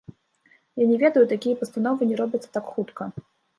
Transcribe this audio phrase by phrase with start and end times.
[0.83, 3.03] Я не ведаю, такія пастановы не робяцца так хутка.